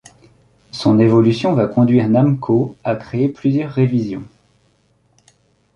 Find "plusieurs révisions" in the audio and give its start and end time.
3.29-4.23